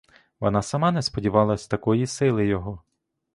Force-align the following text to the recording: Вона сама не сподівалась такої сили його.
Вона 0.39 0.61
сама 0.61 0.91
не 0.91 1.01
сподівалась 1.01 1.67
такої 1.67 2.07
сили 2.07 2.47
його. 2.47 2.81